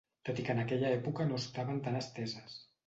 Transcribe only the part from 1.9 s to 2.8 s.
esteses.